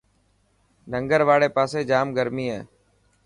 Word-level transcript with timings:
ننگر 0.91 1.21
واڙي 1.27 1.49
پاسي 1.55 1.79
ڄام 1.89 2.07
گرمي 2.17 2.45
هي. 2.53 2.59